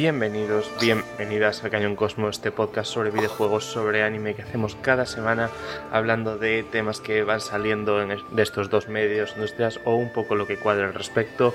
[0.00, 5.50] Bienvenidos, bienvenidas a Cañón Cosmo, este podcast sobre videojuegos, sobre anime que hacemos cada semana,
[5.90, 10.36] hablando de temas que van saliendo en de estos dos medios industriales o un poco
[10.36, 11.52] lo que cuadra al respecto.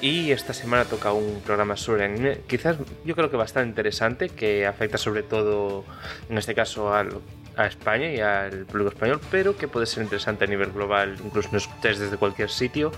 [0.00, 4.68] Y esta semana toca un programa sobre anime, quizás yo creo que bastante interesante, que
[4.68, 5.84] afecta sobre todo,
[6.28, 10.46] en este caso, a España y al público español, pero que puede ser interesante a
[10.46, 12.92] nivel global, incluso nos escucháis desde cualquier sitio.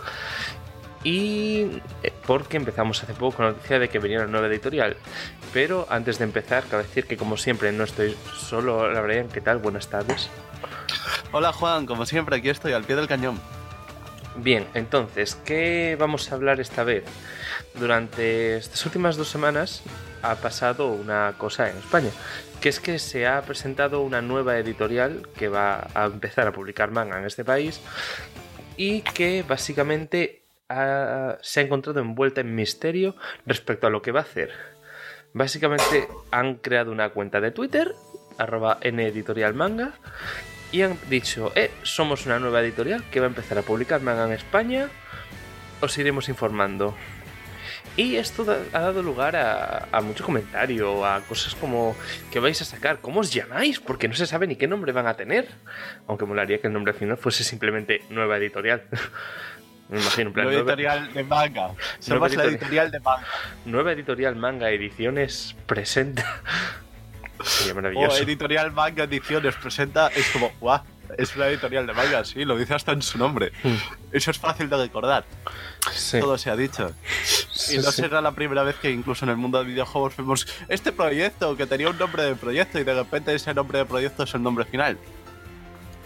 [1.06, 4.96] Y eh, porque empezamos hace poco con la noticia de que venía una nueva editorial.
[5.52, 8.90] Pero antes de empezar, cabe decir que como siempre no estoy solo.
[8.90, 9.58] La Brian, ¿qué tal?
[9.58, 10.28] Buenas tardes.
[11.30, 13.40] Hola Juan, como siempre aquí estoy al pie del cañón.
[14.34, 17.04] Bien, entonces, ¿qué vamos a hablar esta vez?
[17.74, 19.84] Durante estas últimas dos semanas
[20.22, 22.10] ha pasado una cosa en España,
[22.60, 26.90] que es que se ha presentado una nueva editorial que va a empezar a publicar
[26.90, 27.80] manga en este país
[28.76, 33.14] y que básicamente se ha encontrado envuelta en misterio
[33.46, 34.50] respecto a lo que va a hacer.
[35.32, 37.94] Básicamente han creado una cuenta de Twitter,
[38.38, 39.92] arroba neditorialmanga,
[40.72, 44.24] y han dicho, eh, somos una nueva editorial que va a empezar a publicar manga
[44.24, 44.88] en España,
[45.80, 46.94] os iremos informando.
[47.96, 48.44] Y esto
[48.74, 51.96] ha dado lugar a, mucho comentario, a cosas como
[52.30, 53.80] que vais a sacar, ¿cómo os llamáis?
[53.80, 55.48] Porque no se sabe ni qué nombre van a tener.
[56.06, 58.82] Aunque molaría que el nombre final fuese simplemente nueva editorial.
[59.88, 61.70] Me imagino, plan, nueva editorial de manga.
[62.00, 63.26] Somos la editorial de manga.
[63.64, 66.42] Nueva editorial manga ediciones presenta.
[67.44, 68.16] Sería maravilloso.
[68.16, 70.08] O editorial manga ediciones presenta.
[70.08, 70.80] Es como, guau,
[71.16, 73.52] es una editorial de manga, sí, lo dice hasta en su nombre.
[73.62, 73.76] Hmm.
[74.12, 75.24] Eso es fácil de recordar.
[76.20, 76.92] Todo se ha dicho.
[77.70, 80.92] y no será la primera vez que incluso en el mundo de videojuegos vemos este
[80.92, 84.34] proyecto que tenía un nombre de proyecto y de repente ese nombre de proyecto es
[84.34, 84.98] el nombre final.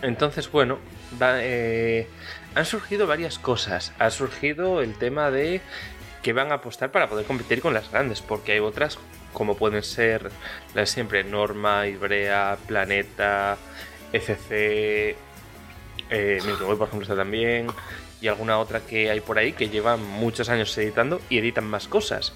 [0.03, 0.78] Entonces, bueno,
[1.21, 2.06] eh,
[2.55, 3.93] han surgido varias cosas.
[3.99, 5.61] Ha surgido el tema de
[6.22, 8.99] que van a apostar para poder competir con las grandes, porque hay otras
[9.33, 10.31] como pueden ser
[10.75, 13.56] las siempre Norma, Ibrea, Planeta,
[14.12, 15.16] FC,
[16.11, 17.69] eh, por ejemplo está también,
[18.20, 21.88] y alguna otra que hay por ahí que llevan muchos años editando y editan más
[21.88, 22.32] cosas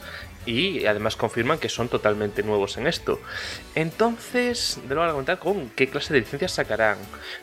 [0.47, 3.21] y además confirman que son totalmente nuevos en esto.
[3.75, 6.99] Entonces, de luego a contar con qué clase de licencias sacarán,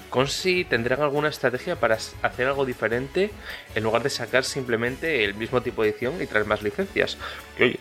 [0.09, 3.31] con si tendrán alguna estrategia para hacer algo diferente
[3.75, 7.17] en lugar de sacar simplemente el mismo tipo de edición y traer más licencias.
[7.57, 7.79] Que oye,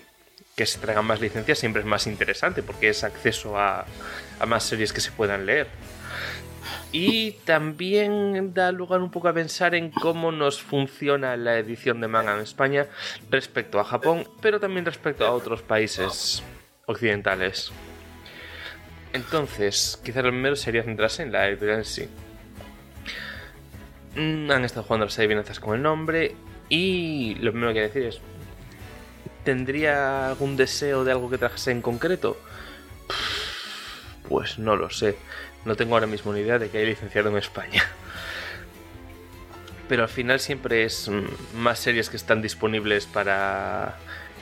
[0.56, 3.86] que se traigan más licencias siempre es más interesante porque es acceso a,
[4.38, 5.68] a más series que se puedan leer.
[6.92, 12.08] Y también da lugar un poco a pensar en cómo nos funciona la edición de
[12.08, 12.86] manga en España
[13.30, 16.42] respecto a Japón, pero también respecto a otros países
[16.86, 17.70] occidentales.
[19.12, 22.08] Entonces, quizás lo primero sería centrarse en la editorial en sí.
[24.16, 26.34] Mm, han estado jugando las adivinanzas con el nombre
[26.68, 28.20] y lo primero que decir es,
[29.44, 32.36] ¿tendría algún deseo de algo que trajese en concreto?
[34.28, 35.16] Pues no lo sé.
[35.64, 37.84] No tengo ahora mismo ni idea de que hay licenciado en España.
[39.88, 43.96] Pero al final siempre es mm, más series que están disponibles para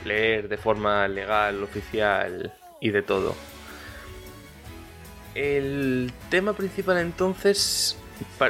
[0.05, 3.35] leer de forma legal, oficial y de todo.
[5.35, 7.97] El tema principal entonces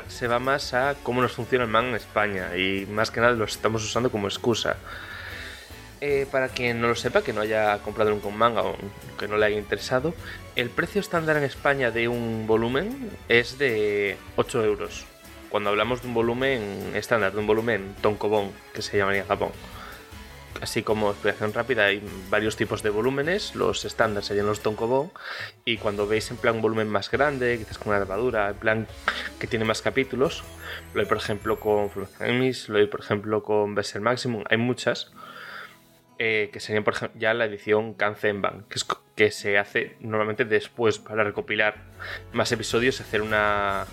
[0.07, 3.34] se va más a cómo nos funciona el manga en España y más que nada
[3.34, 4.78] lo estamos usando como excusa.
[6.01, 8.75] Eh, para quien no lo sepa, que no haya comprado un con manga o
[9.19, 10.13] que no le haya interesado,
[10.59, 15.06] el precio estándar en España de un volumen es de 8 euros.
[15.50, 19.52] Cuando hablamos de un volumen estándar, de un volumen tonkobon, que se llamaría Japón.
[20.62, 23.56] Así como explicación rápida, hay varios tipos de volúmenes.
[23.56, 25.12] Los estándar serían los tonkobon.
[25.64, 28.88] Y cuando veis en plan un volumen más grande, quizás con una armadura, en plan
[29.39, 30.44] que tiene más capítulos,
[30.94, 31.89] lo hay por ejemplo con
[32.19, 35.12] Emis, lo hay por ejemplo con Bessel Maximum, hay muchas
[36.19, 38.86] eh, que sería por ejemplo, ya la edición Kanzenban, que, es,
[39.16, 41.75] que se hace normalmente después para recopilar
[42.33, 43.86] más episodios, hacer una...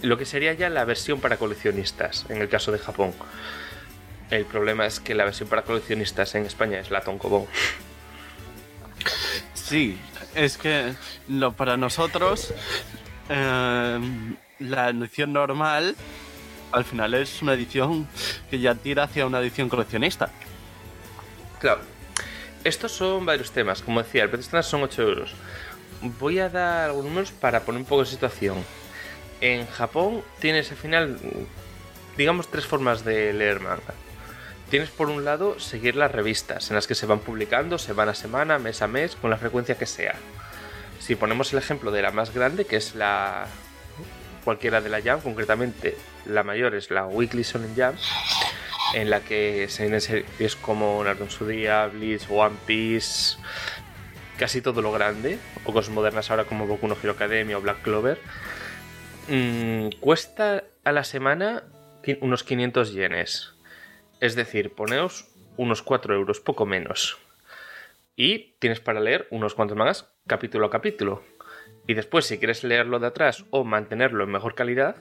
[0.00, 3.12] Lo que sería ya la versión para coleccionistas, en el caso de Japón.
[4.30, 7.46] El problema es que la versión para coleccionistas en España es la Tonkobon.
[9.54, 9.98] Sí,
[10.34, 10.94] es que
[11.28, 12.54] lo, para nosotros
[13.28, 13.98] eh,
[14.60, 15.96] la edición normal
[16.72, 18.06] al final es una edición
[18.50, 20.30] que ya tira hacia una edición coleccionista.
[21.64, 21.80] Claro,
[22.62, 23.80] estos son varios temas.
[23.80, 25.34] Como decía, el precio estándar son 8 euros.
[26.20, 28.62] Voy a dar algunos números para poner un poco de situación.
[29.40, 31.18] En Japón tienes al final,
[32.18, 33.94] digamos, tres formas de leer manga.
[34.68, 38.14] Tienes por un lado seguir las revistas en las que se van publicando semana a
[38.14, 40.16] semana, mes a mes, con la frecuencia que sea.
[40.98, 43.46] Si ponemos el ejemplo de la más grande, que es la
[44.44, 45.96] cualquiera de la Jam, concretamente
[46.26, 47.94] la mayor es la Weekly Shonen Jam,
[48.94, 53.36] en la que se vienen series como Naruto en su día, Bleach, One Piece,
[54.38, 57.82] casi todo lo grande, o cosas modernas ahora como Boku no Hero Academia o Black
[57.82, 58.18] Clover,
[59.28, 61.64] mm, cuesta a la semana
[62.20, 63.54] unos 500 yenes.
[64.20, 67.18] Es decir, poneos unos 4 euros, poco menos.
[68.16, 71.22] Y tienes para leer unos cuantos mangas capítulo a capítulo.
[71.86, 74.96] Y después, si quieres leerlo de atrás o mantenerlo en mejor calidad,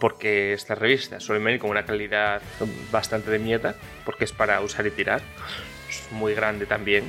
[0.00, 2.40] porque estas revistas suelen venir con una calidad
[2.92, 3.74] bastante de mierda,
[4.04, 5.20] porque es para usar y tirar,
[5.88, 7.04] es muy grande también,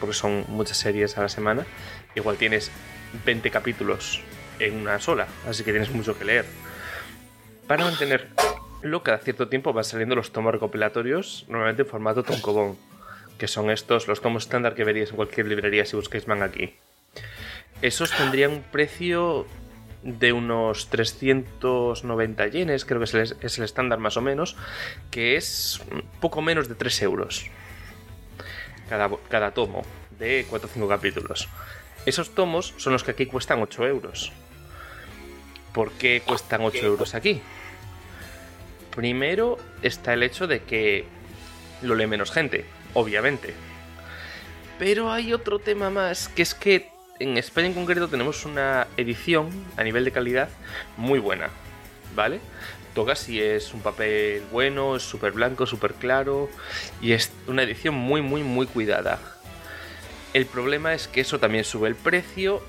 [0.00, 1.64] porque son muchas series a la semana.
[2.16, 2.72] Igual tienes
[3.24, 4.20] 20 capítulos
[4.58, 6.44] en una sola, así que tienes mucho que leer.
[7.68, 12.76] Para mantenerlo, cada cierto tiempo van saliendo los tomos recopilatorios, normalmente en formato tonkobon,
[13.38, 16.74] que son estos, los tomos estándar que veríais en cualquier librería si buscáis manga aquí.
[17.82, 19.46] Esos tendrían un precio
[20.02, 24.56] de unos 390 yenes, creo que es el, estándar más o menos,
[25.10, 25.82] que es
[26.20, 27.46] poco menos de 3 euros
[28.88, 29.82] cada, cada tomo
[30.18, 31.48] de 4 o 5 capítulos.
[32.06, 34.32] Esos tomos son los que aquí cuestan 8 euros.
[35.72, 37.40] ¿Por qué cuestan 8 euros aquí?
[38.94, 41.06] Primero está el hecho de que
[41.82, 43.54] lo lee menos gente, obviamente.
[44.78, 46.93] Pero hay otro tema más, que es que
[47.24, 49.48] en España en concreto tenemos una edición
[49.78, 50.50] a nivel de calidad
[50.98, 51.48] muy buena,
[52.14, 52.40] ¿vale?
[52.94, 56.50] Toca si es un papel bueno, es súper blanco, súper claro
[57.00, 59.18] y es una edición muy, muy, muy cuidada.
[60.34, 62.62] El problema es que eso también sube el precio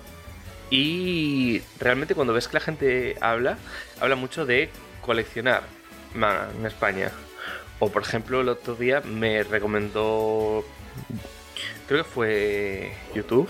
[0.70, 3.58] y realmente cuando ves que la gente habla,
[4.00, 4.70] habla mucho de
[5.02, 5.64] coleccionar
[6.14, 7.12] en España.
[7.80, 10.64] O por ejemplo el otro día me recomendó,
[11.88, 13.50] creo que fue YouTube,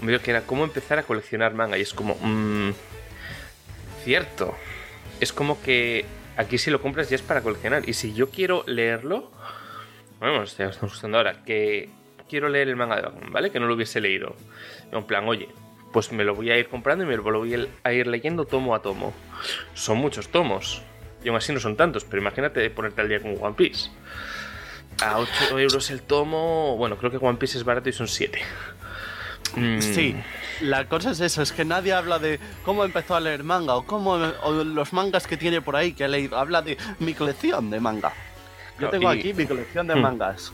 [0.00, 1.78] un vídeo que era cómo empezar a coleccionar manga.
[1.78, 2.70] Y es como, mmm,
[4.04, 4.54] cierto.
[5.20, 6.04] Es como que
[6.36, 7.88] aquí si lo compras ya es para coleccionar.
[7.88, 9.30] Y si yo quiero leerlo,
[10.20, 11.88] bueno, estamos usando ahora, que
[12.28, 13.50] quiero leer el manga de Dragon, ¿vale?
[13.50, 14.34] Que no lo hubiese leído.
[14.92, 15.48] En plan, oye,
[15.92, 18.74] pues me lo voy a ir comprando y me lo voy a ir leyendo tomo
[18.74, 19.12] a tomo.
[19.74, 20.82] Son muchos tomos.
[21.22, 23.90] Y aún así no son tantos, pero imagínate ponerte al día con One Piece.
[25.02, 28.40] A 8 euros el tomo, bueno, creo que One Piece es barato y son 7.
[29.56, 29.80] Mm.
[29.80, 30.16] Sí,
[30.60, 33.86] la cosa es eso, es que nadie habla de cómo empezó a leer manga o
[33.86, 36.38] cómo los mangas que tiene por ahí que ha leído.
[36.38, 38.12] Habla de mi colección de manga.
[38.78, 40.00] Yo tengo aquí mi colección de hmm.
[40.00, 40.52] mangas.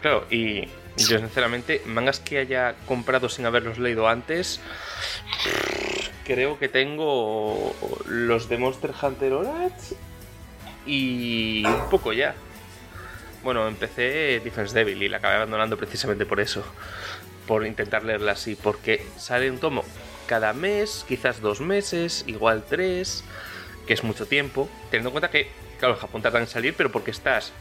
[0.00, 0.66] Claro, y
[0.96, 4.60] yo sinceramente, mangas que haya comprado sin haberlos leído antes,
[6.24, 7.74] creo que tengo
[8.06, 9.94] los de Monster Hunter Orats
[10.86, 12.34] y un poco ya.
[13.42, 16.64] Bueno, empecé Defense Devil y la acabé abandonando precisamente por eso
[17.46, 19.84] por intentar leerla así, porque sale un tomo
[20.26, 23.24] cada mes, quizás dos meses, igual tres,
[23.86, 25.48] que es mucho tiempo, teniendo en cuenta que,
[25.78, 27.52] claro, Japón tarda en salir, pero porque estás,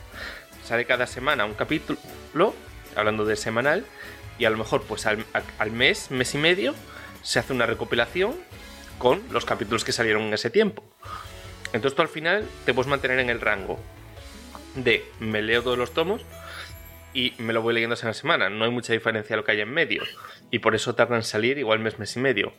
[0.64, 2.00] sale cada semana un capítulo,
[2.96, 3.86] hablando de semanal,
[4.40, 5.26] y a lo mejor pues al,
[5.60, 6.74] al mes, mes y medio,
[7.22, 8.36] se hace una recopilación
[8.98, 10.84] con los capítulos que salieron en ese tiempo.
[11.74, 13.80] Entonces tú al final te puedes mantener en el rango
[14.76, 16.22] de me leo todos los tomos,
[17.14, 18.50] y me lo voy leyendo esa semana.
[18.50, 20.04] No hay mucha diferencia a lo que hay en medio.
[20.52, 22.54] Y por eso tardan en salir igual mes, mes y medio.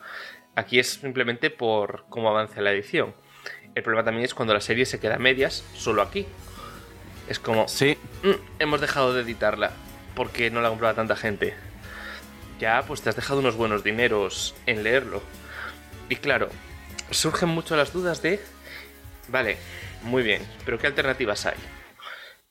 [0.54, 3.14] Aquí es simplemente por cómo avanza la edición.
[3.74, 6.26] El problema también es cuando la serie se queda a medias, solo aquí.
[7.28, 7.98] Es como, sí.
[8.22, 9.72] Mm, hemos dejado de editarla
[10.14, 11.54] porque no la compraba tanta gente.
[12.60, 15.22] Ya, pues te has dejado unos buenos dineros en leerlo.
[16.08, 16.48] Y claro,
[17.10, 18.40] surgen mucho las dudas de,
[19.28, 19.56] vale,
[20.02, 21.56] muy bien, pero ¿qué alternativas hay?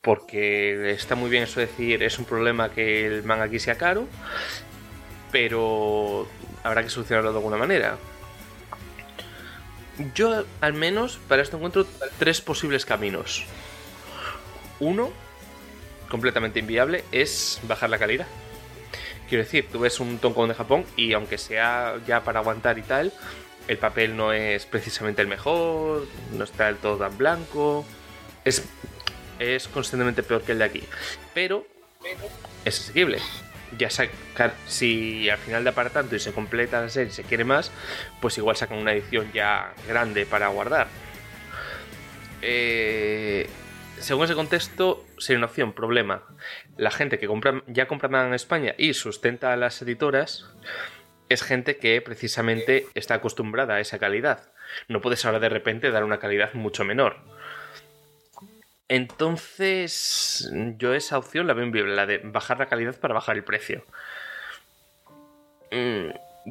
[0.03, 4.05] Porque está muy bien eso decir, es un problema que el manga aquí sea caro,
[5.31, 6.27] pero
[6.61, 7.97] habrá que solucionarlo de alguna manera.
[10.13, 11.87] Yo al menos para esto encuentro
[12.19, 13.45] tres posibles caminos.
[14.81, 15.09] Uno,
[16.09, 18.27] completamente inviable, es bajar la calidad.
[19.29, 22.81] Quiero decir, tú ves un tonkon de Japón y aunque sea ya para aguantar y
[22.81, 23.13] tal,
[23.69, 27.85] el papel no es precisamente el mejor, no está del todo tan blanco.
[28.43, 28.65] Es
[29.39, 30.83] es constantemente peor que el de aquí.
[31.33, 31.65] Pero
[32.65, 33.19] es asequible.
[33.77, 37.23] Ya sacar, si al final da para tanto y se completa la serie y se
[37.23, 37.71] quiere más,
[38.21, 40.87] pues igual sacan una edición ya grande para guardar.
[42.41, 43.49] Eh,
[43.99, 45.73] según ese contexto, sería una opción.
[45.73, 46.23] Problema:
[46.77, 50.45] la gente que compra, ya compra nada en España y sustenta a las editoras
[51.29, 54.51] es gente que precisamente está acostumbrada a esa calidad.
[54.87, 57.17] No puedes ahora de repente dar una calidad mucho menor.
[58.87, 63.43] Entonces, yo esa opción la veo inviable, la de bajar la calidad para bajar el
[63.43, 63.85] precio.
[65.71, 66.09] Mm,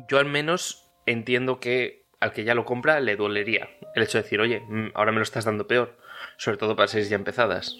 [0.09, 4.23] yo al menos entiendo que al que ya lo compra le dolería el hecho de
[4.23, 5.97] decir, oye, mm, ahora me lo estás dando peor,
[6.37, 7.77] sobre todo para series ya empezadas.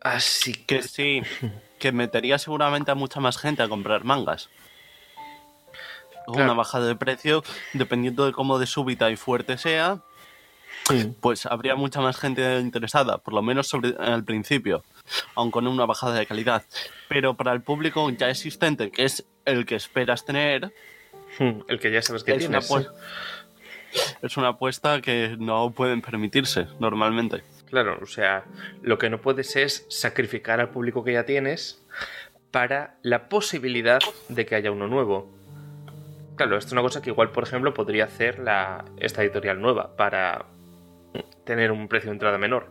[0.00, 1.22] Así que sí,
[1.78, 4.50] que metería seguramente a mucha más gente a comprar mangas.
[6.26, 7.42] Una bajada de precio,
[7.74, 10.00] dependiendo de cómo de súbita y fuerte sea,
[11.20, 14.84] pues habría mucha más gente interesada, por lo menos sobre, al principio,
[15.34, 16.64] aun con una bajada de calidad.
[17.08, 20.72] Pero para el público ya existente, que es el que esperas tener,
[21.38, 22.70] hmm, el que ya sabes que tienes.
[24.22, 27.42] es una apuesta que no pueden permitirse normalmente.
[27.70, 28.44] Claro, o sea,
[28.82, 31.82] lo que no puedes es sacrificar al público que ya tienes
[32.50, 35.32] para la posibilidad de que haya uno nuevo.
[36.36, 39.96] Claro, esto es una cosa que igual, por ejemplo, podría hacer la, esta editorial nueva
[39.96, 40.46] para
[41.44, 42.68] tener un precio de entrada menor.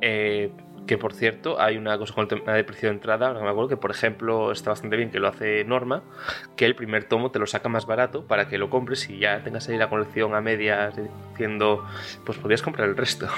[0.00, 0.52] Eh,
[0.86, 3.68] que por cierto, hay una cosa con el tema de precio de entrada, me acuerdo
[3.68, 6.02] que por ejemplo está bastante bien que lo hace Norma,
[6.56, 9.42] que el primer tomo te lo saca más barato para que lo compres y ya
[9.44, 10.94] tengas ahí la colección a medias
[11.30, 11.86] diciendo,
[12.24, 13.28] pues podrías comprar el resto.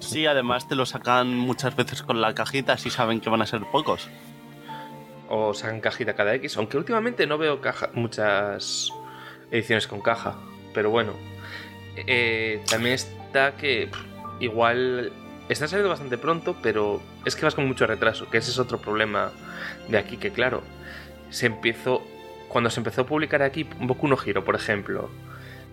[0.00, 3.46] Sí, además te lo sacan muchas veces con la cajita si saben que van a
[3.46, 4.10] ser pocos.
[5.28, 8.90] O sacan cajita cada X, aunque últimamente no veo caja, muchas
[9.50, 10.36] ediciones con caja,
[10.74, 11.33] pero bueno.
[11.96, 13.88] Eh, también está que
[14.40, 15.12] igual
[15.48, 18.78] está saliendo bastante pronto, pero es que vas con mucho retraso, que ese es otro
[18.78, 19.32] problema
[19.88, 20.62] de aquí, que claro,
[21.30, 22.02] se empezó,
[22.48, 25.10] cuando se empezó a publicar aquí Boku no Hero, por ejemplo,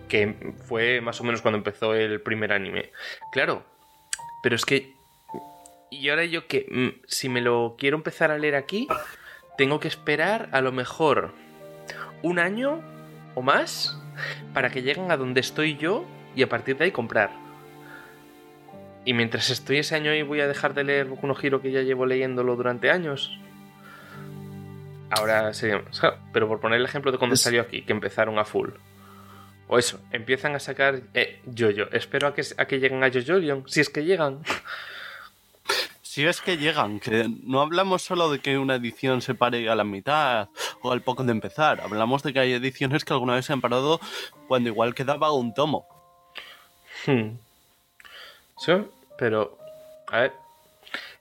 [0.09, 2.91] que fue más o menos cuando empezó el primer anime,
[3.31, 3.63] claro,
[4.43, 4.93] pero es que,
[5.89, 8.87] y ahora yo que, mm, si me lo quiero empezar a leer aquí,
[9.57, 11.33] tengo que esperar a lo mejor
[12.23, 12.81] un año
[13.35, 14.00] o más
[14.53, 17.31] para que lleguen a donde estoy yo y a partir de ahí comprar.
[19.03, 21.71] Y mientras estoy ese año ahí voy a dejar de leer Boku no Hero que
[21.71, 23.39] ya llevo leyéndolo durante años.
[25.09, 25.83] Ahora sería...
[26.31, 28.69] Pero por poner el ejemplo de cuando salió aquí, que empezaron a full.
[29.67, 31.89] O eso, empiezan a sacar eh, Jojo.
[31.91, 34.39] Espero a que, a que lleguen a Jojo si es que llegan.
[36.11, 39.75] Si es que llegan, que no hablamos solo de que una edición se pare a
[39.75, 40.49] la mitad
[40.81, 41.79] o al poco de empezar.
[41.79, 44.01] Hablamos de que hay ediciones que alguna vez se han parado
[44.49, 45.87] cuando igual quedaba un tomo.
[47.05, 47.37] Hmm.
[48.57, 48.73] Sí,
[49.17, 49.57] pero.
[50.07, 50.33] A ver.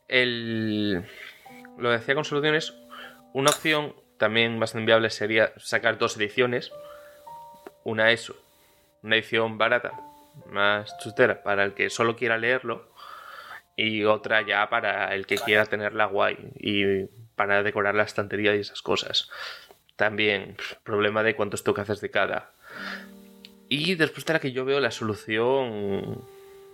[0.09, 1.07] El.
[1.79, 2.75] Lo decía con soluciones.
[3.33, 6.73] Una opción también bastante viable sería sacar dos ediciones.
[7.85, 8.35] Una eso.
[9.05, 9.93] Una edición barata,
[10.47, 12.90] más chustera, para el que solo quiera leerlo.
[13.83, 16.37] Y otra ya para el que quiera tenerla guay.
[16.59, 19.31] Y para decorar la estantería y esas cosas.
[19.97, 22.53] También, problema de cuántos toques haces de cada.
[23.71, 26.23] Y después de la que yo veo la solución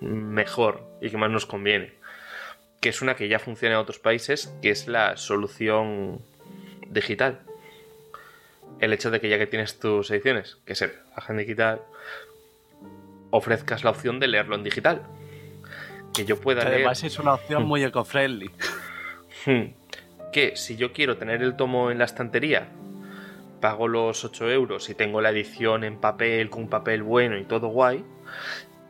[0.01, 1.93] mejor y que más nos conviene.
[2.81, 6.21] Que es una que ya funciona en otros países, que es la solución
[6.89, 7.39] digital.
[8.81, 11.83] El hecho de que ya que tienes tus ediciones, que es el agenda digital,
[13.31, 15.07] ofrezcas la opción de leerlo en digital.
[16.17, 18.51] Que yo pueda que Además es una opción muy eco-friendly.
[19.45, 19.75] Hmm.
[20.33, 22.69] Que si yo quiero tener el tomo en la estantería,
[23.61, 27.69] pago los 8 euros y tengo la edición en papel, con papel bueno y todo
[27.69, 28.05] guay,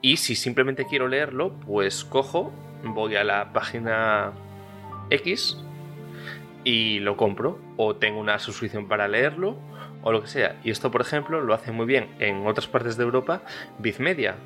[0.02, 2.52] y si simplemente quiero leerlo, pues cojo,
[2.84, 4.32] voy a la página
[5.10, 5.58] X
[6.64, 7.58] y lo compro.
[7.76, 9.56] O tengo una suscripción para leerlo
[10.02, 10.60] o lo que sea.
[10.62, 13.42] Y esto, por ejemplo, lo hace muy bien en otras partes de Europa
[13.78, 14.36] Bizmedia,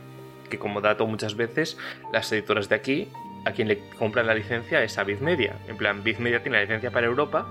[0.51, 1.79] que como dato muchas veces
[2.13, 3.09] las editoras de aquí
[3.47, 5.57] a quien le compran la licencia es a Bizmedia.
[5.69, 7.47] En plan, Bizmedia tiene la licencia para Europa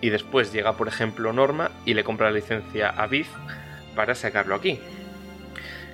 [0.00, 3.28] y después llega, por ejemplo, Norma y le compra la licencia a Biz
[3.94, 4.80] para sacarlo aquí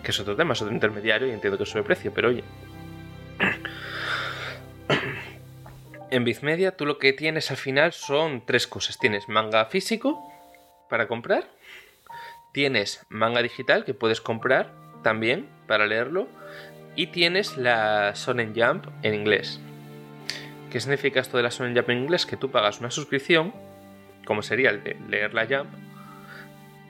[0.04, 2.44] que es otro tema, es otro intermediario y entiendo que sube precio, pero oye.
[6.10, 8.98] En Bizmedia tú lo que tienes al final son tres cosas.
[8.98, 10.22] Tienes manga físico
[10.88, 11.48] para comprar,
[12.52, 14.72] tienes manga digital que puedes comprar
[15.02, 16.28] también para leerlo
[16.96, 19.60] y tienes la Sonen Jump en inglés.
[20.70, 22.26] ¿Qué significa esto de la Sonen Jump en inglés?
[22.26, 23.52] Que tú pagas una suscripción,
[24.24, 25.70] como sería el de leer la Jump,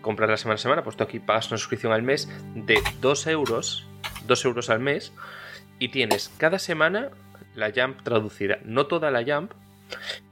[0.00, 3.26] comprar la semana a semana, pues tú aquí pagas una suscripción al mes de 2
[3.28, 3.86] euros,
[4.26, 5.12] 2 euros al mes,
[5.78, 7.10] y tienes cada semana
[7.54, 8.58] la Jump traducida.
[8.64, 9.52] No toda la Jump,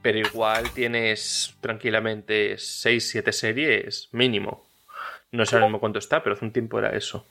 [0.01, 4.65] pero igual tienes tranquilamente 6-7 series mínimo.
[5.31, 7.25] No sé ahora mismo cuánto está, pero hace un tiempo era eso.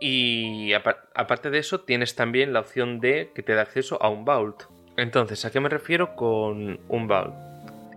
[0.00, 4.24] Y aparte de eso, tienes también la opción de que te da acceso a un
[4.24, 4.62] Vault.
[4.96, 7.34] Entonces, ¿a qué me refiero con un Vault?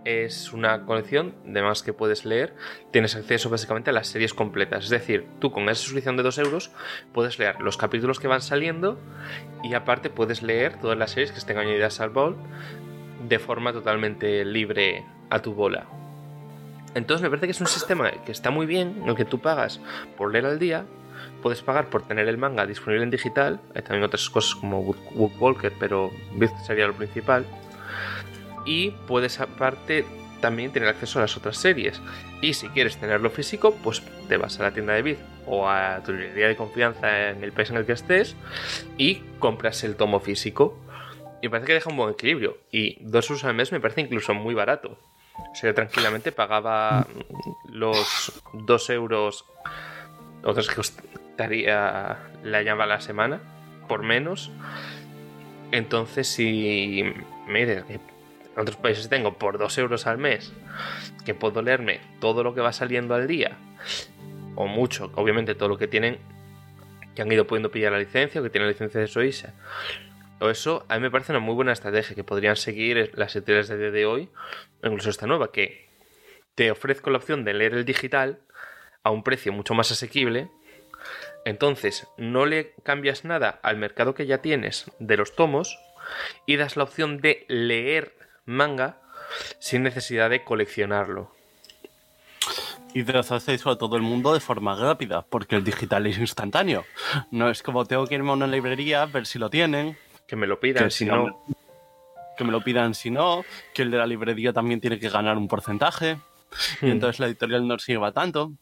[0.04, 2.54] es una colección de más que puedes leer.
[2.90, 4.84] Tienes acceso básicamente a las series completas.
[4.84, 6.70] Es decir, tú con esa suscripción de 2 euros
[7.12, 8.98] puedes leer los capítulos que van saliendo
[9.62, 12.36] y aparte puedes leer todas las series que estén añadidas al bowl
[13.26, 15.86] de forma totalmente libre a tu bola.
[16.94, 19.40] Entonces me parece que es un sistema que está muy bien, en el que tú
[19.40, 19.80] pagas
[20.16, 20.84] por leer al día,
[21.44, 23.60] puedes pagar por tener el manga disponible en digital.
[23.74, 27.44] Hay también otras cosas como Woodwalker, pero Beast sería lo principal.
[28.64, 30.06] Y puedes aparte
[30.40, 32.00] también tener acceso a las otras series.
[32.40, 36.02] Y si quieres tenerlo físico, pues te vas a la tienda de Biz o a
[36.02, 38.36] tu librería de confianza en el país en el que estés
[38.96, 40.78] y compras el tomo físico.
[41.42, 42.56] Y parece que deja un buen equilibrio.
[42.72, 44.98] Y dos usos al mes me parece incluso muy barato.
[45.36, 47.06] O sea, yo tranquilamente pagaba
[47.68, 49.44] los dos euros
[50.42, 50.68] o 3
[51.36, 53.40] daría la llama a la semana,
[53.88, 54.50] por menos.
[55.72, 57.02] Entonces, si
[57.46, 60.52] me en otros países tengo por 2 euros al mes,
[61.24, 63.56] que puedo leerme todo lo que va saliendo al día,
[64.54, 66.18] o mucho, obviamente todo lo que tienen,
[67.14, 69.54] que han ido pudiendo pillar la licencia o que tienen la licencia de Soisa.
[70.40, 73.68] O eso, a mí me parece una muy buena estrategia que podrían seguir las editoriales
[73.68, 74.28] de de hoy,
[74.82, 75.88] incluso esta nueva, que
[76.54, 78.40] te ofrezco la opción de leer el digital
[79.02, 80.48] a un precio mucho más asequible
[81.44, 85.78] entonces, no le cambias nada al mercado que ya tienes de los tomos
[86.46, 88.14] y das la opción de leer
[88.46, 88.98] manga
[89.58, 91.30] sin necesidad de coleccionarlo.
[92.94, 96.16] Y te das acceso a todo el mundo de forma rápida, porque el digital es
[96.18, 96.84] instantáneo.
[97.32, 99.98] No es como tengo que irme a una librería, ver si lo tienen.
[100.28, 101.44] Que me lo pidan, si no...
[102.36, 105.36] Que me lo pidan si no, que el de la librería también tiene que ganar
[105.36, 106.18] un porcentaje.
[106.82, 106.90] Y hmm.
[106.90, 108.52] entonces la editorial no se lleva tanto.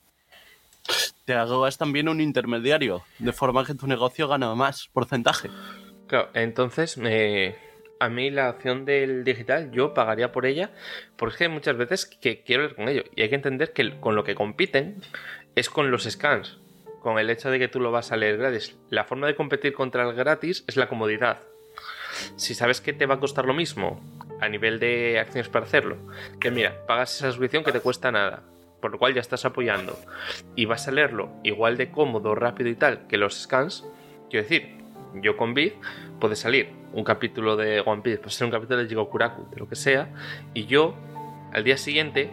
[1.25, 5.51] Te hagas también un intermediario, de forma que tu negocio gana más porcentaje.
[6.09, 6.99] Claro, entonces
[8.01, 10.73] a mí la opción del digital yo pagaría por ella
[11.17, 14.17] porque hay muchas veces que quiero ir con ello y hay que entender que con
[14.17, 15.01] lo que compiten
[15.55, 16.59] es con los scans,
[17.01, 18.77] con el hecho de que tú lo vas a leer gratis.
[18.91, 21.43] La forma de competir contra el gratis es la comodidad.
[22.37, 24.01] Si sabes que te va a costar lo mismo
[24.41, 25.97] a nivel de acciones para hacerlo,
[26.41, 28.43] que mira, pagas esa suscripción que te cuesta nada,
[28.83, 29.99] por lo cual ya estás apoyando,
[30.55, 33.87] y vas a leerlo igual de cómodo, rápido y tal que los scans,
[34.29, 34.77] quiero decir,
[35.15, 35.75] yo con Bit
[36.21, 39.69] puede salir un capítulo de One Piece, puede ser un capítulo de Jigokuraku, de lo
[39.69, 40.11] que sea,
[40.53, 40.95] y yo
[41.53, 42.31] al día siguiente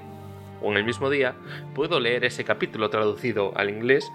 [0.62, 1.36] o en el mismo día
[1.76, 4.12] puedo leer ese capítulo traducido al inglés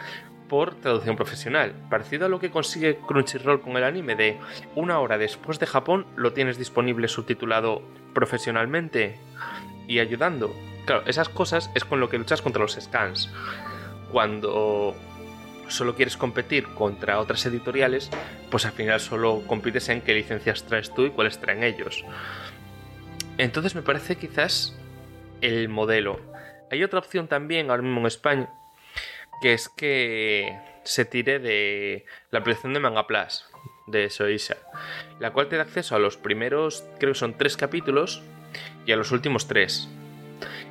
[0.49, 4.39] por traducción profesional, parecido a lo que consigue Crunchyroll con el anime de
[4.75, 9.19] una hora después de Japón lo tienes disponible subtitulado profesionalmente
[9.89, 10.55] y ayudando.
[10.87, 13.31] Claro, esas cosas es con lo que luchas contra los scans.
[14.13, 14.95] Cuando
[15.69, 18.11] solo quieres competir contra otras editoriales,
[18.51, 22.05] pues al final solo compites en qué licencias traes tú y cuáles traen ellos.
[23.39, 24.77] Entonces me parece quizás
[25.41, 26.21] el modelo.
[26.71, 28.51] Hay otra opción también ahora mismo en España,
[29.41, 33.45] que es que se tire de la aplicación de Manga Plus
[33.87, 34.57] de Soisa,
[35.19, 38.23] la cual te da acceso a los primeros, creo que son tres capítulos,
[38.87, 39.89] y a los últimos tres.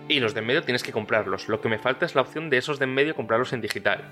[0.08, 1.48] Y los de en medio tienes que comprarlos.
[1.48, 4.04] Lo que me falta es la opción de esos de en medio comprarlos en digital.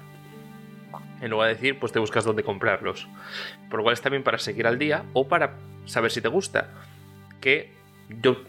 [1.22, 3.08] En lugar de decir, pues te buscas dónde comprarlos.
[3.70, 6.70] Por lo cual está bien para seguir al día o para saber si te gusta.
[7.40, 7.74] Que
[8.10, 8.44] yo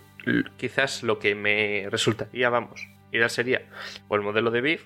[0.56, 3.62] quizás lo que me resultaría, vamos, ir sería
[4.08, 4.84] o el modelo de BIF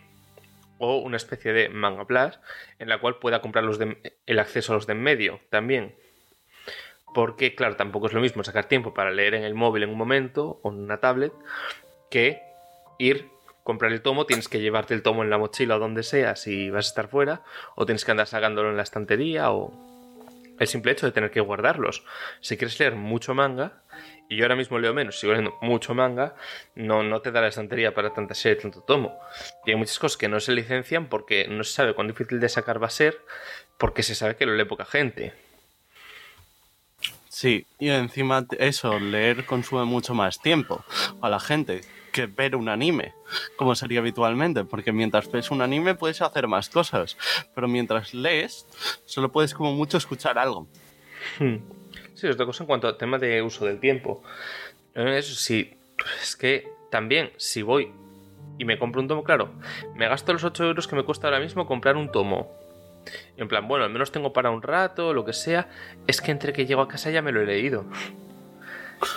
[0.78, 2.38] o una especie de Manga Plus
[2.78, 5.94] en la cual pueda comprar los el acceso a los de en medio también
[7.16, 9.96] porque, claro, tampoco es lo mismo sacar tiempo para leer en el móvil en un
[9.96, 11.32] momento o en una tablet
[12.10, 12.42] que
[12.98, 13.28] ir,
[13.64, 16.70] comprar el tomo, tienes que llevarte el tomo en la mochila o donde sea si
[16.70, 17.42] vas a estar fuera,
[17.74, 19.72] o tienes que andar sacándolo en la estantería o
[20.58, 22.04] el simple hecho de tener que guardarlos.
[22.40, 23.82] Si quieres leer mucho manga,
[24.28, 26.34] y yo ahora mismo leo menos, sigo leyendo mucho manga,
[26.74, 29.18] no, no te da la estantería para tanta serie, tanto tomo.
[29.64, 32.48] Y hay muchas cosas que no se licencian porque no se sabe cuán difícil de
[32.48, 33.20] sacar va a ser,
[33.78, 35.32] porque se sabe que lo lee poca gente.
[37.28, 40.84] Sí, y encima eso, leer consume mucho más tiempo
[41.20, 41.82] a la gente
[42.16, 43.12] que ver un anime,
[43.56, 47.18] como sería habitualmente, porque mientras ves un anime puedes hacer más cosas,
[47.54, 48.66] pero mientras lees
[49.04, 50.66] solo puedes como mucho escuchar algo.
[51.38, 51.56] Hmm.
[52.14, 54.22] Sí, otra cosa en cuanto al tema de uso del tiempo.
[54.94, 55.74] Eso sí,
[56.22, 57.92] es que también si voy
[58.56, 59.50] y me compro un tomo, claro,
[59.94, 62.50] me gasto los 8 euros que me cuesta ahora mismo comprar un tomo
[63.36, 65.68] en plan, bueno, al menos tengo para un rato, lo que sea.
[66.06, 67.84] Es que entre que llego a casa ya me lo he leído.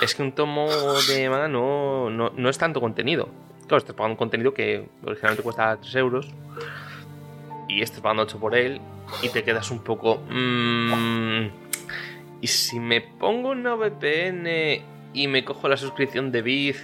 [0.02, 0.68] Es que un tomo
[1.08, 3.30] de manga no, no, es tanto contenido.
[3.68, 6.28] Claro, estás pagando un contenido que originalmente cuesta 3 euros.
[7.68, 8.82] Y estás pagando 8 por él.
[9.22, 10.22] Y te quedas un poco.
[10.30, 11.48] Mmm,
[12.42, 16.84] y si me pongo una VPN y me cojo la suscripción de Biz.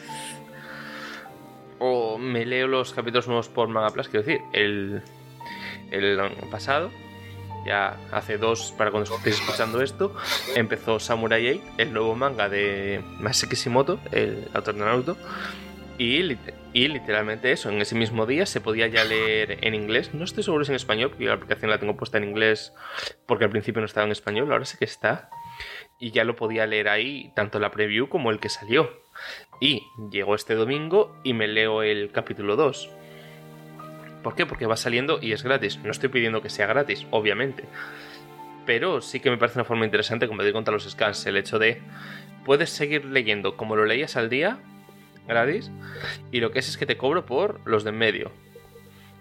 [1.79, 5.01] O me leo los capítulos nuevos por Manga Plus, quiero decir, el,
[5.91, 6.17] el
[6.49, 6.89] pasado,
[7.65, 10.15] ya hace dos, para cuando estéis escuchando esto,
[10.55, 15.17] empezó Samurai 8, el nuevo manga de Masaki Kishimoto, el autor de Naruto.
[15.97, 16.37] Y,
[16.73, 20.13] y, literalmente eso, en ese mismo día se podía ya leer en inglés.
[20.13, 22.73] No estoy seguro si en español, porque la aplicación la tengo puesta en inglés
[23.25, 25.29] porque al principio no estaba en español, ahora sí que está.
[25.97, 28.91] Y ya lo podía leer ahí, tanto la preview como el que salió.
[29.61, 32.89] Y llegó este domingo y me leo el capítulo 2.
[34.25, 34.47] ¿Por qué?
[34.47, 35.77] Porque va saliendo y es gratis.
[35.83, 37.65] No estoy pidiendo que sea gratis, obviamente.
[38.65, 41.27] Pero sí que me parece una forma interesante competir contra los scans.
[41.27, 41.79] El hecho de
[42.43, 44.57] puedes seguir leyendo como lo leías al día,
[45.27, 45.69] gratis,
[46.31, 48.31] y lo que es es que te cobro por los de en medio.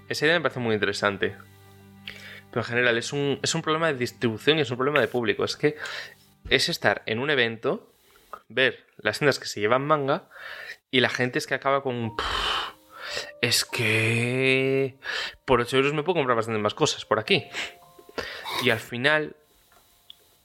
[0.08, 1.36] Esa idea me parece muy interesante.
[2.48, 5.08] Pero en general es un, es un problema de distribución y es un problema de
[5.08, 5.44] público.
[5.44, 5.76] Es que
[6.48, 7.92] es estar en un evento,
[8.48, 10.30] ver las tiendas que se llevan manga,
[10.90, 12.14] y la gente es que acaba con...
[13.44, 14.96] Es que...
[15.44, 17.44] Por 8 euros me puedo comprar bastante más cosas por aquí.
[18.62, 19.36] Y al final...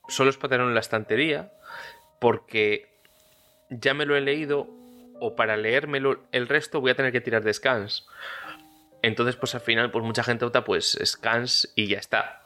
[0.09, 1.53] Solo es para tenerlo en la estantería.
[2.19, 2.89] Porque
[3.69, 4.67] ya me lo he leído
[5.21, 8.05] o para leérmelo el resto voy a tener que tirar de scans.
[9.01, 12.41] Entonces, pues al final, pues mucha gente opta pues scans y ya está.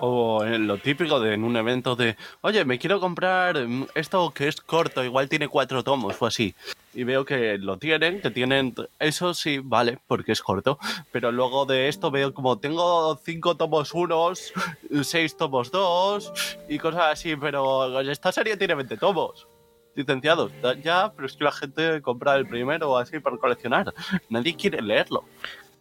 [0.00, 3.56] O lo típico de en un evento de, oye, me quiero comprar
[3.94, 6.54] esto que es corto, igual tiene cuatro tomos o así.
[6.92, 10.78] Y veo que lo tienen, que tienen, eso sí, vale, porque es corto.
[11.12, 14.52] Pero luego de esto veo como tengo cinco tomos unos,
[15.02, 16.32] seis tomos dos
[16.68, 19.46] y cosas así, pero esta serie tiene 20 tomos
[19.94, 20.52] licenciados.
[20.82, 23.92] Ya, pero es que la gente compra el primero así para coleccionar.
[24.28, 25.24] Nadie quiere leerlo.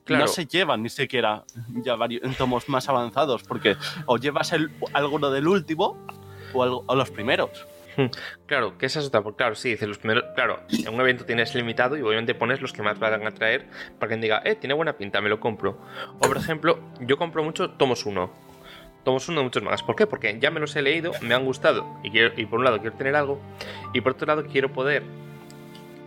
[0.08, 1.44] No se llevan ni siquiera
[1.84, 5.98] ya varios tomos más avanzados, porque o llevas el, alguno del último
[6.54, 7.66] o, los primeros.
[8.46, 9.22] Claro, que esa es otra.
[9.36, 10.26] Claro, sí, dice los primeros.
[10.36, 13.68] Claro, en un evento tienes limitado y obviamente pones los que más van a traer
[14.00, 15.80] para que diga, eh, tiene buena pinta, me lo compro.
[16.16, 18.50] O por ejemplo, yo compro mucho tomos 1
[19.04, 19.82] tomos uno de muchos más.
[19.82, 20.08] ¿Por qué?
[20.08, 22.96] Porque ya me los he leído, me han gustado y, quiero, por un lado quiero
[22.96, 23.40] tener algo
[23.94, 25.04] y por otro lado quiero poder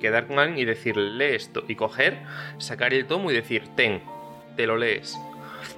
[0.01, 2.19] quedar con alguien y decirle lee esto y coger,
[2.59, 4.03] sacar el tomo y decir ten,
[4.57, 5.19] te lo lees.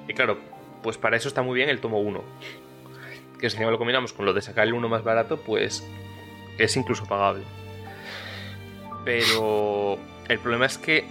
[0.09, 0.39] Y claro,
[0.83, 2.23] pues para eso está muy bien el tomo 1.
[3.39, 5.87] Que si lo combinamos con lo de sacar el uno más barato, pues
[6.59, 7.45] es incluso pagable.
[9.05, 11.05] Pero el problema es que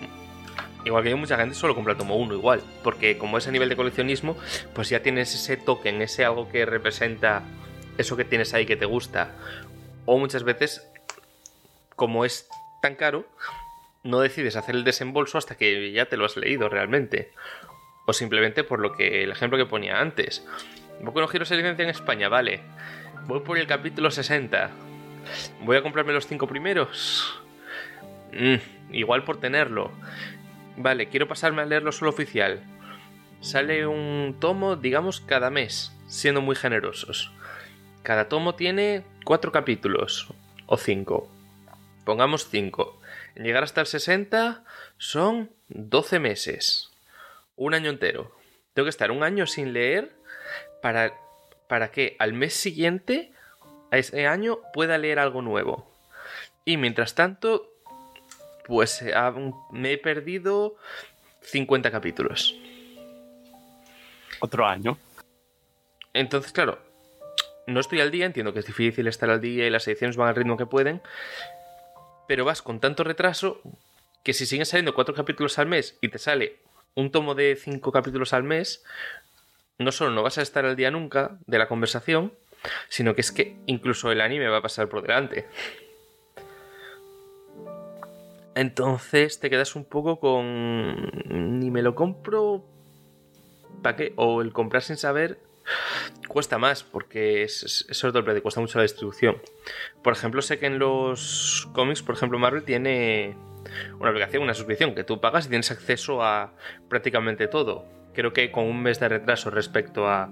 [0.86, 3.70] Igual que hay mucha gente solo compra tomo 1 igual, porque como es a nivel
[3.70, 4.36] de coleccionismo,
[4.74, 7.44] pues ya tienes ese token, ese algo que representa
[7.98, 9.32] eso que tienes ahí que te gusta.
[10.06, 10.86] O muchas veces,
[11.96, 12.50] como es
[12.82, 13.26] tan caro,
[14.04, 17.32] no decides hacer el desembolso hasta que ya te lo has leído realmente.
[18.06, 20.46] O simplemente por lo que el ejemplo que ponía antes.
[21.02, 22.60] Boku no Hero se licencia en España, vale.
[23.26, 24.70] Voy por el capítulo 60.
[25.62, 27.42] Voy a comprarme los 5 primeros.
[28.34, 29.92] Mm, igual por tenerlo.
[30.78, 32.62] Vale, quiero pasarme a leerlo solo oficial.
[33.42, 37.32] Sale un tomo, digamos, cada mes, siendo muy generosos.
[38.02, 40.30] Cada tomo tiene cuatro capítulos,
[40.66, 41.30] o cinco.
[42.06, 43.02] Pongamos cinco.
[43.36, 44.64] En llegar hasta el 60
[44.98, 46.92] son 12 meses.
[47.56, 48.32] Un año entero.
[48.74, 50.16] Tengo que estar un año sin leer
[50.82, 51.14] para,
[51.68, 53.33] para que al mes siguiente,
[53.98, 55.90] ese año, pueda leer algo nuevo.
[56.66, 57.70] Y mientras tanto,
[58.66, 59.14] pues eh,
[59.72, 60.76] me he perdido
[61.42, 62.56] 50 capítulos.
[64.40, 64.98] Otro año.
[66.14, 66.80] Entonces, claro,
[67.68, 70.30] no estoy al día, entiendo que es difícil estar al día y las ediciones van
[70.30, 71.02] al ritmo que pueden,
[72.28, 73.62] pero vas con tanto retraso
[74.24, 76.58] que si siguen saliendo cuatro capítulos al mes y te sale
[76.96, 78.84] un tomo de cinco capítulos al mes,
[79.78, 82.34] no solo no vas a estar al día nunca de la conversación,
[82.90, 85.46] sino que es que incluso el anime va a pasar por delante.
[88.56, 91.60] Entonces te quedas un poco con.
[91.60, 92.64] Ni me lo compro.
[93.82, 94.14] ¿Para qué?
[94.16, 95.40] O el comprar sin saber
[96.28, 99.42] cuesta más, porque es, es, otro precio, cuesta mucho la distribución.
[100.02, 103.36] Por ejemplo, sé que en los cómics, por ejemplo, Marvel tiene
[104.00, 106.54] una aplicación, una suscripción que tú pagas y tienes acceso a
[106.90, 107.86] prácticamente todo.
[108.14, 110.30] Creo que con un mes de retraso respecto a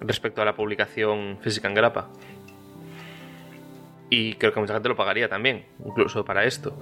[0.00, 2.08] respecto a la publicación física en grapa.
[4.08, 6.76] Y creo que mucha gente lo pagaría también, incluso para esto.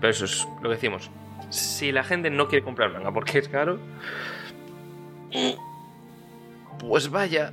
[0.00, 1.10] Pero eso es lo que decimos.
[1.50, 3.78] Si la gente no quiere comprar manga porque es caro,
[6.78, 7.52] pues vaya.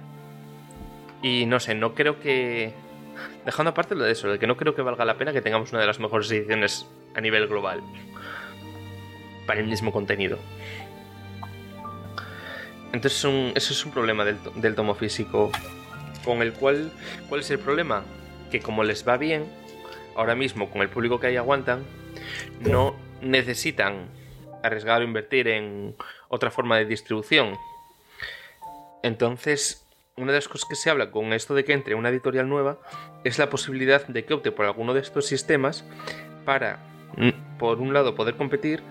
[1.21, 2.73] Y no sé, no creo que.
[3.45, 5.71] Dejando aparte lo de eso, de que no creo que valga la pena que tengamos
[5.71, 7.81] una de las mejores ediciones a nivel global
[9.45, 10.37] para el mismo contenido.
[12.93, 13.23] Entonces
[13.55, 15.51] eso es un problema del, del tomo físico
[16.23, 16.91] con el cual...
[17.27, 18.03] ¿Cuál es el problema?
[18.51, 19.45] Que como les va bien,
[20.15, 21.85] ahora mismo con el público que hay aguantan,
[22.61, 24.07] no necesitan
[24.63, 25.95] arriesgar o invertir en
[26.27, 27.57] otra forma de distribución.
[29.03, 29.85] Entonces,
[30.17, 32.79] una de las cosas que se habla con esto de que entre una editorial nueva
[33.23, 35.85] es la posibilidad de que opte por alguno de estos sistemas
[36.45, 36.79] para
[37.57, 38.81] por un lado, poder competir,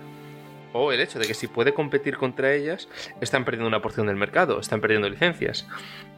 [0.73, 2.87] o el hecho de que si puede competir contra ellas,
[3.21, 5.67] están perdiendo una porción del mercado, están perdiendo licencias.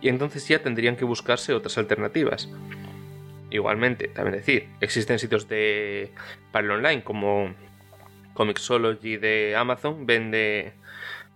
[0.01, 2.49] Y entonces ya tendrían que buscarse otras alternativas.
[3.49, 6.11] Igualmente, también decir, existen sitios de
[6.51, 7.53] para online como
[8.33, 10.73] Comixology de Amazon, vende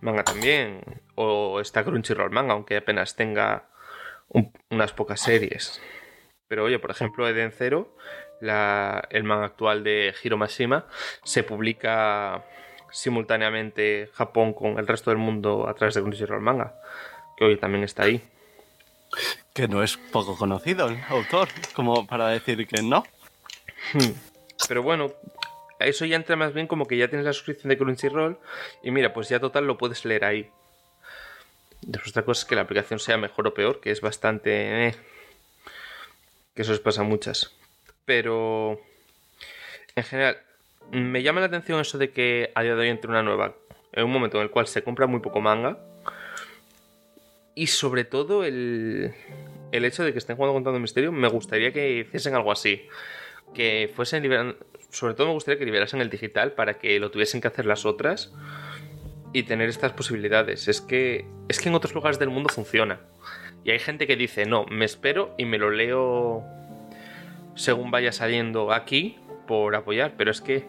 [0.00, 0.80] manga también,
[1.14, 3.68] o está Crunchyroll Manga, aunque apenas tenga
[4.70, 5.80] unas pocas series.
[6.48, 7.96] Pero oye, por ejemplo, Eden Zero,
[8.40, 10.86] el manga actual de Hiro Mashima,
[11.24, 12.44] se publica
[12.96, 16.74] simultáneamente Japón con el resto del mundo a través de Crunchyroll Manga,
[17.36, 18.22] que hoy también está ahí.
[19.52, 23.04] Que no es poco conocido el autor, como para decir que no.
[23.92, 24.12] Hmm.
[24.66, 25.12] Pero bueno,
[25.78, 28.38] eso ya entra más bien como que ya tienes la suscripción de Crunchyroll
[28.82, 30.50] y mira, pues ya total lo puedes leer ahí.
[31.82, 34.88] Después otra cosa es que la aplicación sea mejor o peor, que es bastante...
[34.88, 34.94] Eh,
[36.54, 37.54] que eso les pasa a muchas.
[38.06, 38.80] Pero...
[39.94, 40.38] En general,
[40.92, 43.54] me llama la atención eso de que a día de hoy entre una nueva,
[43.92, 45.78] en un momento en el cual se compra muy poco manga.
[47.54, 49.14] Y sobre todo el,
[49.72, 52.86] el hecho de que estén jugando contando misterio, me gustaría que hiciesen algo así.
[53.54, 54.56] Que fuesen liberando.
[54.90, 57.86] Sobre todo me gustaría que liberasen el digital para que lo tuviesen que hacer las
[57.86, 58.32] otras
[59.32, 60.68] y tener estas posibilidades.
[60.68, 63.00] Es que, es que en otros lugares del mundo funciona.
[63.64, 66.44] Y hay gente que dice, no, me espero y me lo leo
[67.54, 70.14] según vaya saliendo aquí por apoyar.
[70.16, 70.66] Pero es que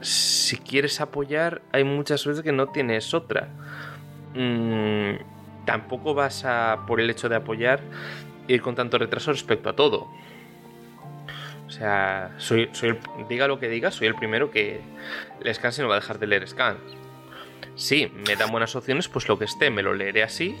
[0.00, 3.48] si quieres apoyar, hay muchas veces que no tienes otra.
[4.34, 7.80] Mm, tampoco vas a, por el hecho de apoyar,
[8.48, 10.08] ir con tanto retraso respecto a todo.
[11.66, 12.70] O sea, soy,
[13.28, 14.80] diga lo que diga, soy el primero que
[15.40, 16.80] le y no va a dejar de leer Scans.
[17.74, 20.56] Sí, me dan buenas opciones, pues lo que esté me lo leeré así.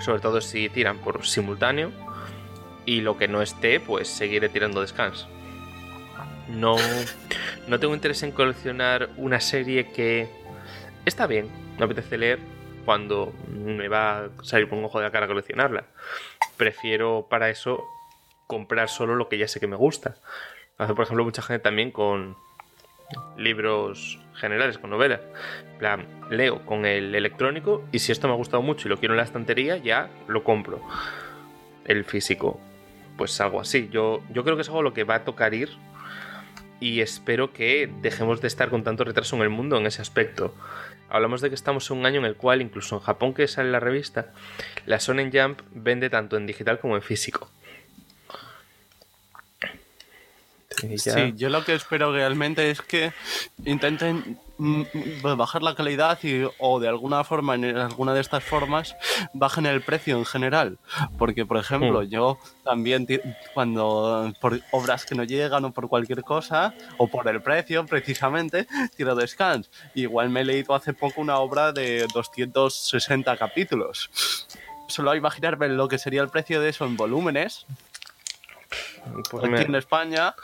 [0.00, 1.90] Sobre todo si tiran por simultáneo.
[2.86, 5.26] Y lo que no esté, pues seguiré tirando de scans.
[6.48, 6.76] No,
[7.68, 10.28] no tengo interés en coleccionar una serie que
[11.06, 12.38] está bien, me apetece leer
[12.84, 15.84] cuando me va a salir por un ojo de la cara coleccionarla.
[16.56, 17.84] Prefiero para eso
[18.46, 20.16] comprar solo lo que ya sé que me gusta.
[20.76, 22.36] Hace, por ejemplo, mucha gente también con
[23.36, 25.20] libros generales, con novelas.
[25.78, 29.14] plan, leo con el electrónico y si esto me ha gustado mucho y lo quiero
[29.14, 30.80] en la estantería, ya lo compro.
[31.84, 32.60] El físico,
[33.16, 33.88] pues algo así.
[33.90, 35.70] Yo, yo creo que es algo a lo que va a tocar ir
[36.84, 40.54] y espero que dejemos de estar con tanto retraso en el mundo en ese aspecto.
[41.08, 43.70] Hablamos de que estamos en un año en el cual, incluso en Japón que sale
[43.70, 44.34] la revista,
[44.84, 47.50] la Sonen Jump vende tanto en digital como en físico.
[50.96, 53.12] Sí, yo lo que espero realmente es que
[53.64, 54.82] intenten mm,
[55.36, 58.96] bajar la calidad y, o de alguna forma, en alguna de estas formas,
[59.32, 60.78] bajen el precio en general.
[61.18, 62.06] Porque, por ejemplo, hmm.
[62.06, 63.06] yo también
[63.52, 68.66] cuando por obras que no llegan o por cualquier cosa, o por el precio precisamente,
[68.96, 69.70] tiro de scans.
[69.94, 74.10] Igual me he leído hace poco una obra de 260 capítulos.
[74.86, 77.66] Solo imaginarme lo que sería el precio de eso en volúmenes,
[79.30, 80.34] pues aquí en España.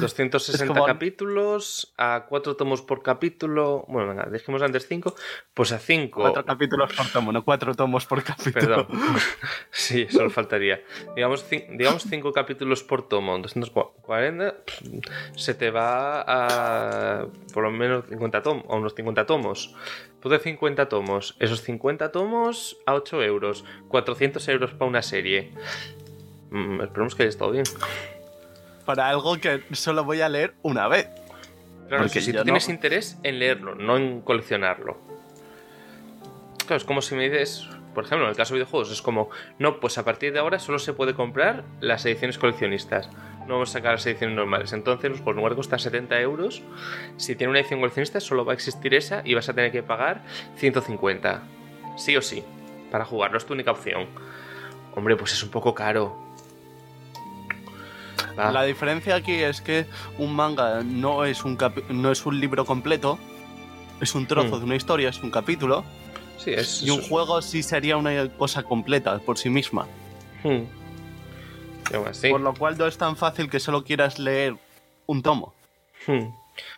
[0.00, 3.84] 260 capítulos, a 4 tomos por capítulo.
[3.88, 5.14] Bueno, venga, dijimos antes 5,
[5.54, 6.20] pues a 5.
[6.20, 8.86] 4 capítulos por tomo, no 4 tomos por capítulo.
[8.86, 8.86] Perdón.
[9.70, 10.82] sí, solo faltaría.
[11.14, 14.56] Digamos 5 capítulos por tomo, 240,
[15.36, 19.74] se te va a por lo menos 50 tomos, a unos 50 tomos.
[20.20, 25.52] Pues de 50 tomos, esos 50 tomos a 8 euros, 400 euros para una serie.
[26.50, 27.64] Mm, esperemos que haya estado bien.
[28.84, 31.08] Para algo que solo voy a leer una vez.
[31.88, 34.98] Claro, Porque si tú tienes interés en leerlo, no en coleccionarlo.
[36.66, 39.30] Claro, es como si me dices, por ejemplo, en el caso de videojuegos, es como,
[39.58, 43.08] no, pues a partir de ahora solo se puede comprar las ediciones coleccionistas.
[43.46, 44.74] No vamos a sacar las ediciones normales.
[44.74, 46.62] Entonces, pues, por lugar de costar 70 euros,
[47.16, 49.82] si tiene una edición coleccionista, solo va a existir esa y vas a tener que
[49.82, 50.22] pagar
[50.56, 51.42] 150.
[51.96, 52.44] Sí o sí,
[52.90, 54.06] para jugarlo, es tu única opción.
[54.94, 56.27] Hombre, pues es un poco caro.
[58.38, 61.58] La diferencia aquí es que un manga no es un,
[61.90, 63.18] no es un libro completo,
[64.00, 64.58] es un trozo hmm.
[64.60, 65.84] de una historia, es un capítulo.
[66.38, 69.86] Sí, es, y un juego sí sería una cosa completa por sí misma.
[70.44, 70.62] Hmm.
[72.30, 74.56] Por lo cual no es tan fácil que solo quieras leer
[75.06, 75.54] un tomo.
[76.06, 76.28] Hmm.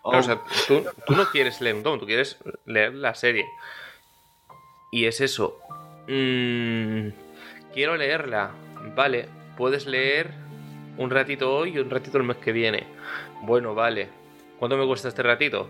[0.03, 3.47] o sea, tú, no quieres leer un tomo, tú quieres leer la serie.
[4.93, 5.59] Y es eso.
[6.09, 7.09] Mm,
[7.75, 8.53] quiero leerla.
[8.97, 10.33] Vale, puedes leer
[10.97, 12.87] un ratito hoy y un ratito el mes que viene.
[13.43, 14.09] Bueno, vale.
[14.59, 15.69] ¿Cuánto me cuesta este ratito?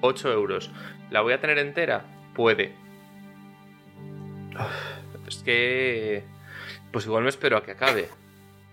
[0.00, 0.70] 8 euros.
[1.10, 2.04] ¿La voy a tener entera?
[2.34, 2.74] Puede.
[5.26, 6.22] Es que...
[6.92, 8.10] Pues igual me espero a que acabe.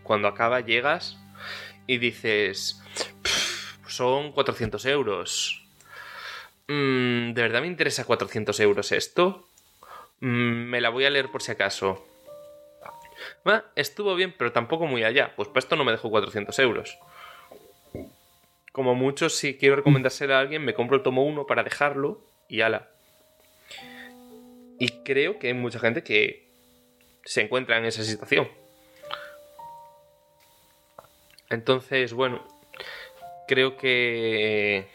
[0.04, 1.18] Cuando acaba llegas
[1.88, 2.84] y dices...
[3.88, 5.66] Son 400 euros.
[6.68, 9.48] Mm, ¿De verdad me interesa 400 euros esto?
[10.20, 12.06] Mm, me la voy a leer por si acaso.
[13.76, 15.34] Estuvo bien, pero tampoco muy allá.
[15.36, 16.98] Pues para esto no me dejo 400 euros.
[18.72, 22.62] Como mucho, si quiero recomendárselo a alguien, me compro el tomo 1 para dejarlo y
[22.62, 22.90] ala.
[24.80, 26.48] Y creo que hay mucha gente que
[27.26, 28.48] se encuentra en esa situación.
[31.50, 32.48] Entonces, bueno,
[33.48, 34.88] creo que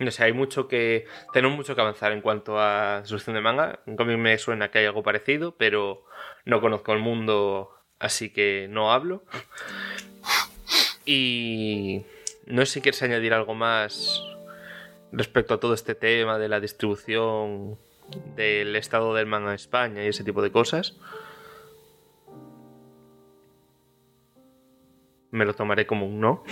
[0.00, 1.06] no sé, hay mucho que.
[1.34, 3.80] Tenemos mucho que avanzar en cuanto a solución de manga.
[3.86, 6.04] A mí me suena que hay algo parecido, pero
[6.46, 9.22] no conozco el mundo, así que no hablo.
[11.04, 12.02] Y.
[12.46, 14.20] No sé si quieres añadir algo más
[15.12, 17.78] respecto a todo este tema de la distribución
[18.34, 20.96] del estado del manga en España y ese tipo de cosas.
[25.32, 26.42] me lo tomaré como un no.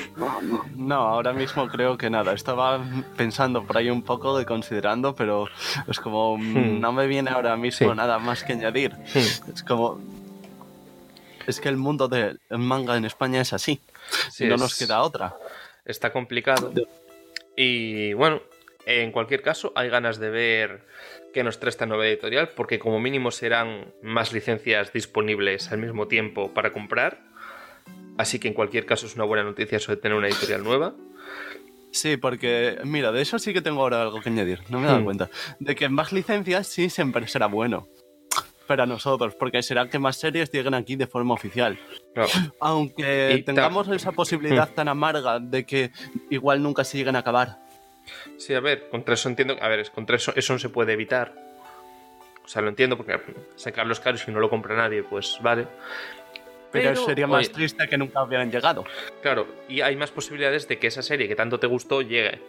[0.76, 2.32] No, ahora mismo creo que nada.
[2.32, 2.80] Estaba
[3.16, 5.48] pensando por ahí un poco de considerando, pero
[5.88, 6.80] es como hmm.
[6.80, 8.92] no me viene ahora mismo nada más que añadir.
[8.92, 9.52] Hmm.
[9.52, 9.98] Es como
[11.48, 13.80] es que el mundo del manga en España es así.
[14.30, 15.34] Si no nos queda otra.
[15.84, 16.72] Está complicado.
[17.56, 18.40] Y bueno,
[18.86, 20.86] en cualquier caso, hay ganas de ver
[21.34, 26.06] qué nos trae esta nueva editorial, porque como mínimo serán más licencias disponibles al mismo
[26.06, 27.28] tiempo para comprar
[28.18, 30.92] Así que en cualquier caso es una buena noticia eso de tener una editorial nueva.
[31.92, 34.88] Sí, porque, mira, de eso sí que tengo ahora algo que añadir, no me he
[34.88, 35.04] dado hmm.
[35.04, 35.30] cuenta.
[35.60, 37.86] De que más licencias sí siempre será bueno
[38.68, 41.76] para nosotros, porque será que más series lleguen aquí de forma oficial.
[42.60, 44.74] Aunque tengamos esa posibilidad hmm.
[44.74, 45.90] tan amarga de que
[46.30, 47.58] igual nunca se lleguen a acabar.
[48.36, 49.56] Sí, a ver, contra eso entiendo.
[49.60, 51.34] A ver, contra eso, eso no se puede evitar.
[52.44, 53.20] O sea, lo entiendo porque
[53.56, 55.66] sacarlos caros y no lo compra nadie, pues vale.
[56.70, 58.84] Pero, sería más triste que nunca hubieran llegado.
[59.22, 62.40] Claro, y hay más posibilidades de que esa serie que tanto te gustó llegue.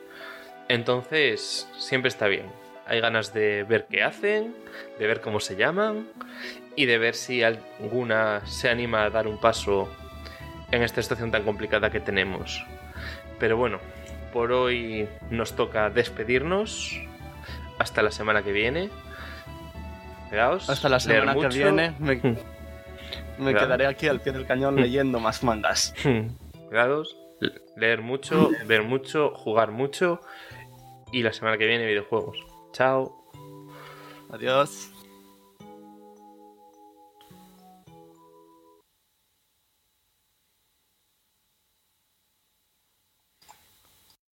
[0.68, 2.46] Entonces, siempre está bien.
[2.90, 4.56] Hay ganas de ver qué hacen,
[4.98, 6.08] de ver cómo se llaman
[6.76, 9.88] y de ver si alguna se anima a dar un paso
[10.72, 12.66] en esta situación tan complicada que tenemos.
[13.38, 13.80] Pero bueno,
[14.34, 17.00] por hoy nos toca despedirnos.
[17.78, 18.90] Hasta la semana que viene.
[20.68, 21.94] Hasta la semana que viene.
[23.38, 25.94] Me quedaré aquí al pie del cañón leyendo más mangas.
[26.68, 27.16] Cuidados,
[27.78, 30.22] leer mucho, ver mucho, jugar mucho
[31.12, 32.49] y la semana que viene videojuegos.
[32.74, 33.12] Chao.
[34.30, 34.99] Adiós.